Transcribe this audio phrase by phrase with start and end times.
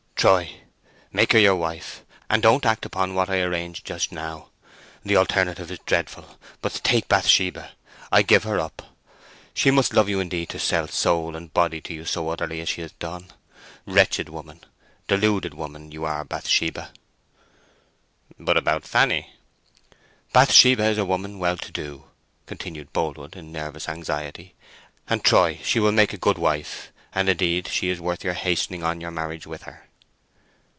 [0.21, 0.51] "Troy,
[1.11, 4.49] make her your wife, and don't act upon what I arranged just now.
[5.03, 7.71] The alternative is dreadful, but take Bathsheba;
[8.11, 8.83] I give her up!
[9.55, 12.69] She must love you indeed to sell soul and body to you so utterly as
[12.69, 13.31] she has done.
[13.87, 16.91] Wretched woman—deluded woman—you are, Bathsheba!"
[18.39, 19.31] "But about Fanny?"
[20.33, 22.03] "Bathsheba is a woman well to do,"
[22.45, 24.53] continued Boldwood, in nervous anxiety,
[25.09, 28.83] "and, Troy, she will make a good wife; and, indeed, she is worth your hastening
[28.83, 29.87] on your marriage with her!"